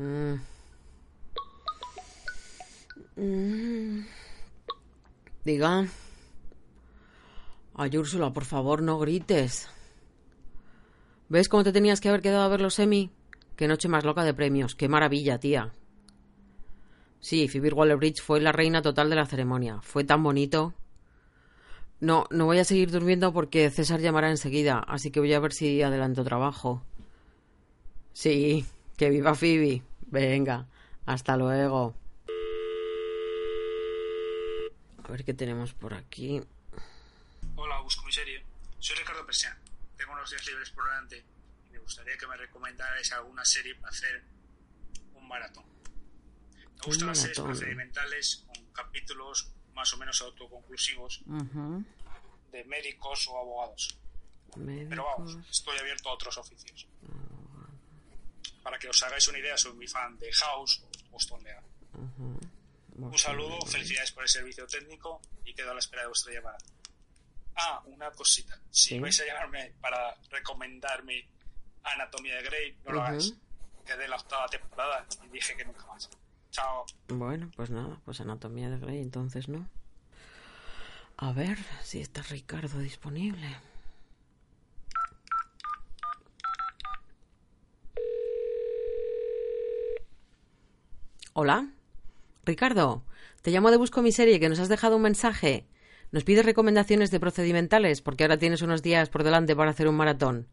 [0.00, 0.40] Mm.
[3.16, 4.06] Mm.
[5.44, 5.86] Diga.
[7.74, 9.68] Ay, Úrsula, por favor, no grites.
[11.28, 13.10] ¿Ves cómo te tenías que haber quedado a ver los semi?
[13.56, 14.74] Qué noche más loca de premios.
[14.74, 15.74] Qué maravilla, tía.
[17.20, 19.80] Sí, Phoebe Waller-Bridge fue la reina total de la ceremonia.
[19.82, 20.72] Fue tan bonito.
[22.00, 25.52] No, no voy a seguir durmiendo porque César llamará enseguida, así que voy a ver
[25.52, 26.82] si adelanto trabajo.
[28.14, 28.64] Sí,
[28.96, 29.82] que viva Phoebe.
[30.10, 30.66] Venga,
[31.06, 31.94] hasta luego.
[35.04, 36.42] A ver qué tenemos por aquí.
[37.56, 38.44] Hola, busco mi serie.
[38.78, 39.56] Soy Ricardo Persian.
[39.96, 41.24] Tengo unos días libres por delante
[41.68, 44.24] y me gustaría que me recomendarais alguna serie para hacer
[45.14, 45.64] un maratón.
[46.58, 51.22] Me gustan las series procedimentales con capítulos más o menos autoconclusivos
[52.50, 53.96] de médicos o abogados.
[54.54, 56.88] Pero vamos, estoy abierto a otros oficios.
[58.62, 61.64] Para que os hagáis una idea, soy muy fan de House o Boston Legal.
[62.96, 66.58] Un saludo, felicidades por el servicio técnico y quedo a la espera de vuestra llamada.
[67.56, 68.58] Ah, una cosita.
[68.70, 71.26] Si vais a llamarme para recomendarme
[71.82, 73.34] Anatomía de Grey, no lo hagáis.
[73.84, 76.08] Quedé la octava temporada y dije que nunca más.
[76.50, 76.84] Chao.
[77.08, 79.68] Bueno, pues nada, pues Anatomía de Grey, entonces no.
[81.16, 83.56] A ver si está Ricardo disponible.
[91.42, 91.70] Hola.
[92.44, 93.02] Ricardo,
[93.40, 95.64] te llamo de Busco mi serie que nos has dejado un mensaje.
[96.12, 99.94] Nos pides recomendaciones de procedimentales porque ahora tienes unos días por delante para hacer un
[99.94, 100.48] maratón.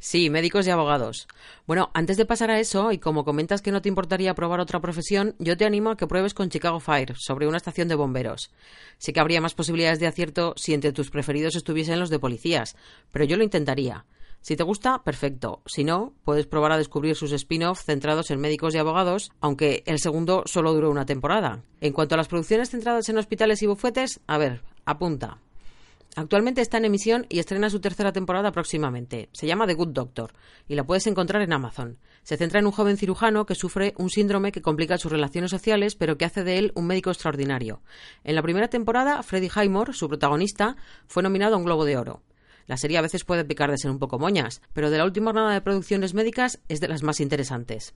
[0.00, 1.28] Sí, médicos y abogados.
[1.64, 4.80] Bueno, antes de pasar a eso, y como comentas que no te importaría probar otra
[4.80, 8.50] profesión, yo te animo a que pruebes con Chicago Fire, sobre una estación de bomberos.
[8.98, 12.74] Sí que habría más posibilidades de acierto si entre tus preferidos estuviesen los de policías,
[13.12, 14.06] pero yo lo intentaría.
[14.40, 15.60] Si te gusta, perfecto.
[15.66, 19.98] Si no, puedes probar a descubrir sus spin-off centrados en médicos y abogados, aunque el
[19.98, 21.62] segundo solo duró una temporada.
[21.80, 25.38] En cuanto a las producciones centradas en hospitales y bufetes, a ver, apunta.
[26.16, 29.28] Actualmente está en emisión y estrena su tercera temporada próximamente.
[29.32, 30.32] Se llama The Good Doctor
[30.66, 31.98] y la puedes encontrar en Amazon.
[32.22, 35.94] Se centra en un joven cirujano que sufre un síndrome que complica sus relaciones sociales,
[35.94, 37.80] pero que hace de él un médico extraordinario.
[38.24, 40.76] En la primera temporada, Freddie Highmore, su protagonista,
[41.06, 42.22] fue nominado a un Globo de Oro.
[42.70, 45.32] La serie a veces puede picar de ser un poco moñas, pero de la última
[45.32, 47.94] jornada de producciones médicas es de las más interesantes.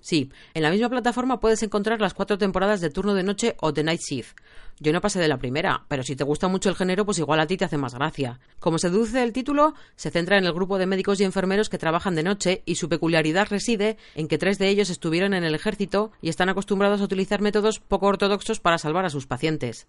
[0.00, 3.72] Sí, en la misma plataforma puedes encontrar las cuatro temporadas de Turno de Noche o
[3.72, 4.38] The Night Shift.
[4.80, 7.38] Yo no pasé de la primera, pero si te gusta mucho el género, pues igual
[7.38, 8.40] a ti te hace más gracia.
[8.58, 11.78] Como se deduce del título, se centra en el grupo de médicos y enfermeros que
[11.78, 15.54] trabajan de noche y su peculiaridad reside en que tres de ellos estuvieron en el
[15.54, 19.86] ejército y están acostumbrados a utilizar métodos poco ortodoxos para salvar a sus pacientes.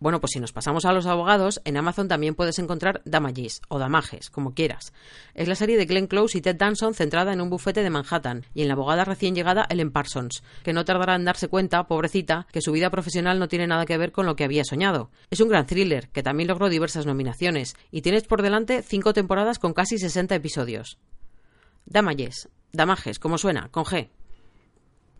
[0.00, 3.80] Bueno, pues si nos pasamos a los abogados, en Amazon también puedes encontrar Damages o
[3.80, 4.92] Damages, como quieras.
[5.34, 8.46] Es la serie de Glenn Close y Ted Danson centrada en un bufete de Manhattan
[8.54, 12.46] y en la abogada recién llegada Ellen Parsons, que no tardará en darse cuenta, pobrecita,
[12.52, 15.10] que su vida profesional no tiene nada que ver con lo que había soñado.
[15.30, 19.58] Es un gran thriller que también logró diversas nominaciones y tienes por delante cinco temporadas
[19.58, 20.98] con casi 60 episodios.
[21.86, 24.10] Damages, Damages, como suena, con G.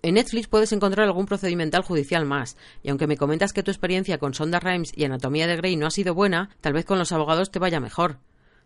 [0.00, 4.19] En Netflix puedes encontrar algún procedimental judicial más, y aunque me comentas que tu experiencia
[4.19, 7.10] con Sonda Rhimes y Anatomía de Grey no ha sido buena, tal vez con los
[7.10, 8.19] abogados te vaya mejor.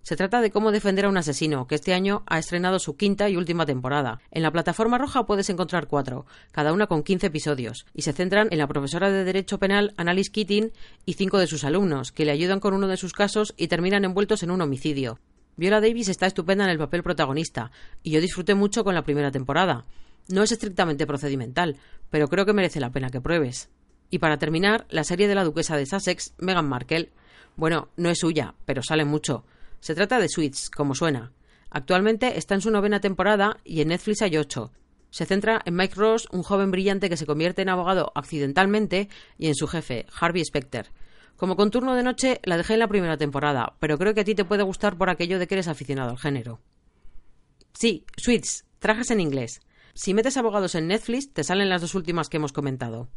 [0.03, 3.31] Se trata de cómo defender a un asesino, que este año ha estrenado su quinta
[3.31, 4.21] y última temporada.
[4.31, 8.49] En la plataforma roja puedes encontrar cuatro, cada una con 15 episodios, y se centran
[8.51, 10.73] en la profesora de Derecho Penal Annalise Keating
[11.07, 14.05] y cinco de sus alumnos, que le ayudan con uno de sus casos y terminan
[14.05, 15.19] envueltos en un homicidio.
[15.57, 17.71] Viola Davis está estupenda en el papel protagonista,
[18.03, 19.87] y yo disfruté mucho con la primera temporada.
[20.29, 21.77] No es estrictamente procedimental,
[22.11, 23.71] pero creo que merece la pena que pruebes.
[24.11, 27.13] Y para terminar, la serie de la duquesa de Sussex, Meghan Markle.
[27.57, 29.45] Bueno, no es suya, pero sale mucho.
[29.81, 31.33] Se trata de Suits, como suena.
[31.71, 34.73] Actualmente está en su novena temporada y en Netflix hay ocho.
[35.11, 39.09] Se centra en Mike Ross, un joven brillante que se convierte en abogado accidentalmente,
[39.39, 40.91] y en su jefe, Harvey Specter.
[41.37, 44.35] Como conturno de noche, la dejé en la primera temporada, pero creo que a ti
[44.35, 46.61] te puede gustar por aquello de que eres aficionado al género.
[47.75, 49.61] Sí, Suits, trajes en inglés.
[49.95, 53.09] Si metes abogados en Netflix, te salen las dos últimas que hemos comentado.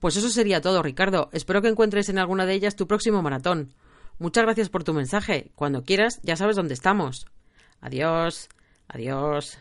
[0.00, 1.28] Pues eso sería todo, Ricardo.
[1.32, 3.72] Espero que encuentres en alguna de ellas tu próximo maratón.
[4.18, 5.52] Muchas gracias por tu mensaje.
[5.54, 7.26] Cuando quieras, ya sabes dónde estamos.
[7.80, 8.48] Adiós.
[8.88, 9.58] Adiós.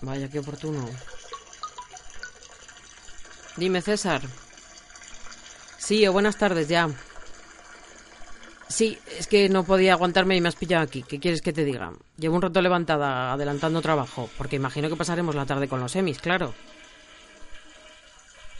[0.00, 0.88] Vaya, qué oportuno.
[3.56, 4.22] Dime, César.
[5.88, 6.90] Sí, o buenas tardes ya.
[8.68, 11.02] Sí, es que no podía aguantarme y me has pillado aquí.
[11.02, 11.94] ¿Qué quieres que te diga?
[12.18, 16.18] Llevo un rato levantada, adelantando trabajo, porque imagino que pasaremos la tarde con los semis,
[16.18, 16.52] claro.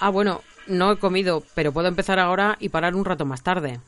[0.01, 3.79] Ah, bueno, no he comido, pero puedo empezar ahora y parar un rato más tarde.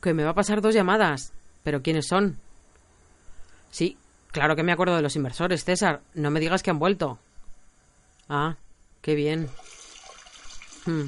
[0.00, 1.32] Que me va a pasar dos llamadas.
[1.64, 2.38] ¿Pero quiénes son?
[3.72, 3.96] Sí,
[4.30, 6.00] claro que me acuerdo de los inversores, César.
[6.14, 7.18] No me digas que han vuelto.
[8.28, 8.54] Ah,
[9.02, 9.50] qué bien.
[10.86, 11.06] Hmm.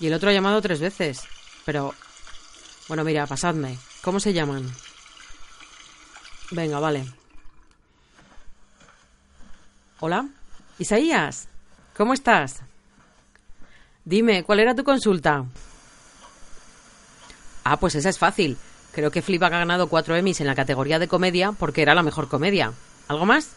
[0.00, 1.22] Y el otro ha llamado tres veces.
[1.64, 1.94] Pero...
[2.88, 3.78] Bueno, mira, pasadme.
[4.02, 4.70] ¿Cómo se llaman?
[6.50, 7.04] Venga, vale.
[10.00, 10.28] ¿Hola?
[10.78, 11.48] Isaías,
[11.96, 12.60] ¿cómo estás?
[14.04, 15.44] Dime, ¿cuál era tu consulta?
[17.64, 18.56] Ah, pues esa es fácil.
[18.92, 22.02] Creo que Fleabag ha ganado cuatro Emmys en la categoría de comedia porque era la
[22.02, 22.72] mejor comedia.
[23.08, 23.50] ¿Algo más?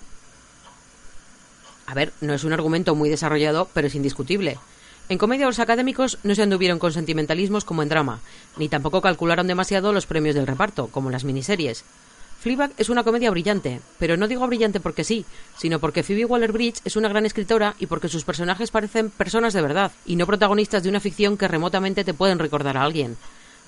[1.86, 4.58] A ver, no es un argumento muy desarrollado, pero es indiscutible.
[5.12, 8.22] En comedia los académicos no se anduvieron con sentimentalismos como en drama,
[8.56, 11.84] ni tampoco calcularon demasiado los premios del reparto, como en las miniseries.
[12.40, 15.26] Fleabag es una comedia brillante, pero no digo brillante porque sí,
[15.58, 19.62] sino porque Phoebe Waller-Bridge es una gran escritora y porque sus personajes parecen personas de
[19.62, 23.18] verdad, y no protagonistas de una ficción que remotamente te pueden recordar a alguien.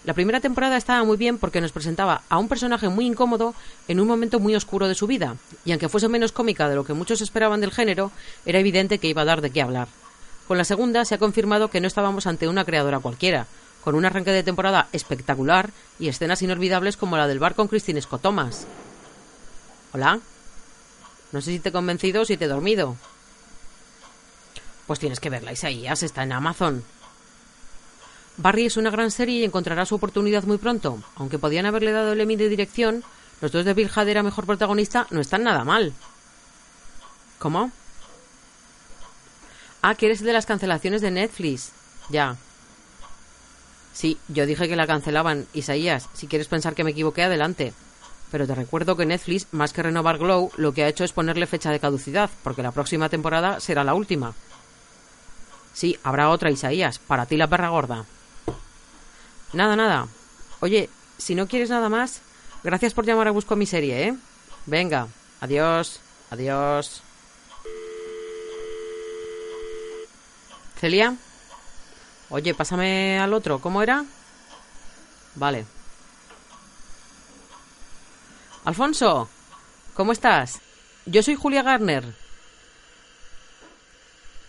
[0.06, 3.54] La primera temporada estaba muy bien porque nos presentaba a un personaje muy incómodo
[3.89, 5.36] en un momento muy oscuro de su vida,
[5.66, 8.13] y aunque fuese menos cómica de lo que muchos esperaban del género,
[8.46, 9.89] era evidente que iba a dar de qué hablar.
[10.48, 13.48] Con la segunda se ha confirmado que no estábamos ante una creadora cualquiera,
[13.84, 18.01] con un arranque de temporada espectacular y escenas inolvidables como la del bar con Christine
[18.01, 18.66] Scott Thomas.
[19.94, 20.19] ¿Hola?
[21.31, 22.95] No sé si te he convencido o si te he dormido.
[24.88, 26.84] Pues tienes que verla, Isaías, está en Amazon.
[28.38, 31.01] Barry es una gran serie y encontrará su oportunidad muy pronto.
[31.16, 33.04] Aunque podían haberle dado el Emmy de dirección,
[33.42, 35.94] los dos de Bill Hader a mejor protagonista no están nada mal.
[37.39, 37.72] ¿Cómo?
[39.84, 41.74] Ah, que eres de las cancelaciones de Netflix.
[42.10, 42.38] Ya.
[43.94, 45.46] Sí, yo dije que la cancelaban.
[45.54, 47.74] Isaías, si quieres pensar que me equivoqué, adelante.
[48.32, 51.48] Pero te recuerdo que Netflix, más que renovar Glow, lo que ha hecho es ponerle
[51.48, 54.34] fecha de caducidad, porque la próxima temporada será la última.
[55.74, 56.98] Sí, habrá otra, Isaías.
[57.00, 58.06] Para ti la perra gorda.
[59.52, 60.08] Nada, nada.
[60.62, 62.22] Oye, si no quieres nada más,
[62.64, 64.16] gracias por llamar a Busco mi serie, ¿eh?
[64.66, 65.10] Venga,
[65.42, 66.00] adiós,
[66.32, 67.04] adiós.
[70.84, 71.16] Celia.
[72.30, 73.60] Oye, pásame al otro.
[73.60, 74.04] ¿Cómo era?
[75.36, 75.66] Vale.
[78.66, 79.30] Alfonso,
[79.94, 80.60] ¿cómo estás?
[81.06, 82.04] Yo soy Julia Garner.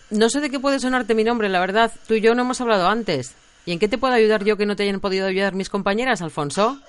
[0.09, 1.93] No sé de qué puede sonarte mi nombre, la verdad.
[2.05, 3.33] Tú y yo no hemos hablado antes.
[3.65, 6.21] ¿Y en qué te puedo ayudar yo que no te hayan podido ayudar mis compañeras,
[6.21, 6.81] Alfonso?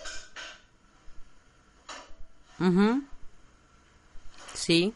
[4.54, 4.92] Sí.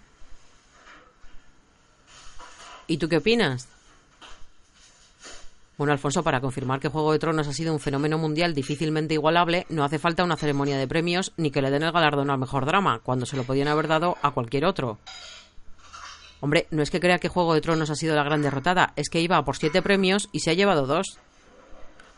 [2.89, 3.69] ¿Y tú qué opinas?
[5.81, 9.65] Bueno, Alfonso, para confirmar que Juego de Tronos ha sido un fenómeno mundial difícilmente igualable,
[9.71, 12.67] no hace falta una ceremonia de premios ni que le den el galardón al mejor
[12.67, 14.99] drama, cuando se lo podían haber dado a cualquier otro.
[16.41, 19.09] Hombre, no es que crea que Juego de Tronos ha sido la gran derrotada, es
[19.09, 21.19] que iba por siete premios y se ha llevado dos.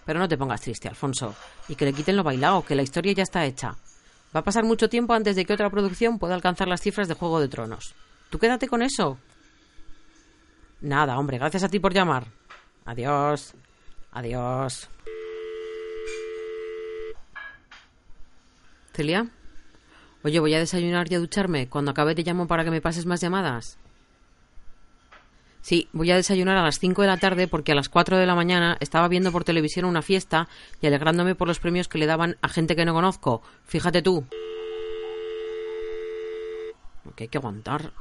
[0.07, 1.37] Pero no te pongas triste, Alfonso,
[1.69, 3.76] y que le quiten lo bailado, que la historia ya está hecha.
[4.35, 7.14] Va a pasar mucho tiempo antes de que otra producción pueda alcanzar las cifras de
[7.14, 7.95] Juego de Tronos.
[8.28, 9.19] Tú quédate con eso.
[10.81, 12.26] Nada, hombre, gracias a ti por llamar.
[12.85, 13.55] Adiós.
[14.12, 14.89] Adiós.
[18.93, 19.27] Celia.
[20.25, 21.69] Oye, voy a desayunar y a ducharme.
[21.69, 23.79] Cuando acabe te llamo para que me pases más llamadas.
[25.62, 28.27] Sí, voy a desayunar a las 5 de la tarde porque a las 4 de
[28.27, 30.49] la mañana estaba viendo por televisión una fiesta
[30.81, 33.43] y alegrándome por los premios que le daban a gente que no conozco.
[33.65, 34.27] Fíjate tú.
[37.15, 37.93] Que hay que aguantar.